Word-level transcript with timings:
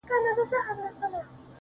•اوس 0.03 0.09
مي 0.23 0.31
د 0.37 0.39
زړه 0.49 0.59
قلم 0.67 0.77
ليكل 0.79 1.09
نه 1.13 1.19
كوي. 1.27 1.37